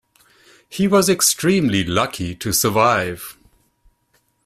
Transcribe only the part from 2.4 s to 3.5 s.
survive.